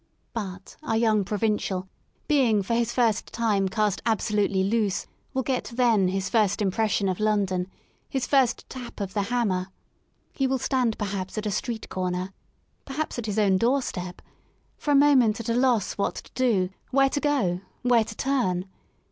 But 0.33 0.77
our 0.81 0.97
young 0.97 1.23
Provincial 1.23 1.87
being 2.27 2.63
for 2.63 2.73
his 2.73 2.91
first 2.91 3.27
time 3.31 3.69
cast 3.69 4.01
absolutely 4.03 4.63
loose 4.63 5.05
will 5.31 5.43
get 5.43 5.65
then 5.75 6.07
his 6.07 6.27
first 6.27 6.59
impres 6.59 6.89
sion 6.89 7.07
of 7.07 7.19
London^his 7.19 8.25
first 8.27 8.67
tap 8.67 8.99
of 8.99 9.13
the 9.13 9.21
hammer. 9.21 9.67
He 10.33 10.47
will 10.47 10.57
stand 10.57 10.97
perhaps 10.97 11.37
at 11.37 11.45
a 11.45 11.51
street 11.51 11.87
corner, 11.89 12.33
perhaps 12.83 13.19
at 13.19 13.27
his 13.27 13.37
own 13.37 13.59
doorstep, 13.59 14.23
for 14.75 14.89
a 14.89 14.95
moment 14.95 15.39
at 15.39 15.49
a 15.49 15.53
loss 15.53 15.93
what 15.99 16.15
to 16.15 16.31
do, 16.33 16.71
where 16.89 17.09
to 17.11 17.19
go, 17.19 17.61
where 17.83 18.03
to 18.03 18.15
turn. 18.17 18.65